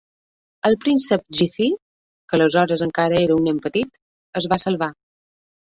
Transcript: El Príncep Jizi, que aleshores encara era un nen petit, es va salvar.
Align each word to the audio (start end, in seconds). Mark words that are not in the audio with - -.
El 0.69 0.77
Príncep 0.85 1.25
Jizi, 1.41 1.67
que 2.33 2.39
aleshores 2.39 2.85
encara 2.89 3.23
era 3.27 3.39
un 3.41 3.47
nen 3.51 3.65
petit, 3.69 4.05
es 4.43 4.51
va 4.55 4.63
salvar. 4.69 4.95